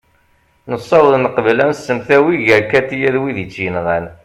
[0.71, 4.05] nessaweḍ neqbel ad nsemtawi gar katia d wid i tt-yenɣan